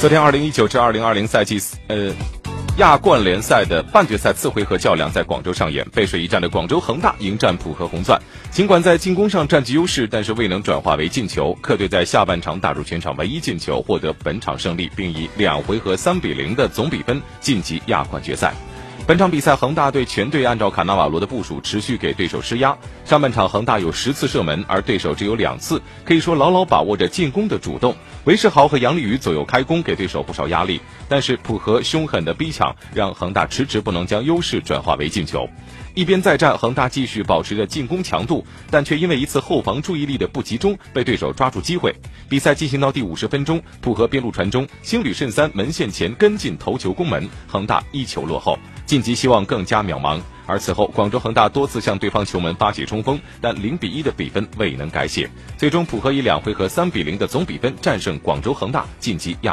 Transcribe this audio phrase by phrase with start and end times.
[0.00, 2.14] 昨天，二零一九至二零二零赛季呃
[2.76, 8.16] 亚冠联赛的半决赛次回合较量在广州上演，背水一战的广州恒大迎战浦和红钻。
[8.52, 11.52] 尽管在进攻上占据优势，但是未能转化为进球。
[11.60, 18.54] 客队在下半场打入全场唯一进球，获得本场胜利，并以两回合三比零的总比分晋级亚冠决赛。
[19.06, 22.76] 本场比赛，恒大队全队按照卡纳瓦罗的部署，持续给对手施压。
[23.06, 27.96] 上半场，恒大有十次射门，而对手只有两次，可以说牢牢把握着进攻的主动。
[28.24, 30.78] 韦世豪和杨立宇左右开弓，给对手不少压力。
[31.08, 35.48] 但是浦和凶狠的逼抢，让恒大迟迟不能将优势转化为进球。
[35.94, 41.94] 一边再战，恒大继续保持着进攻强度，但却因为一次后防注意力的不集中，被对手抓住机会。
[42.28, 48.58] 比赛进行到第五十分钟，浦和边路传中，星旅慎三门线前跟进头球攻门，恒大一球落后。
[48.88, 55.28] 晋级希望更加渺茫，而此后广州恒大多次向对方球门发起冲锋，但零比一的比分未能改写。
[55.58, 59.46] 最终，浦和以两回合三比零的总比分战胜广州恒大，晋级亚。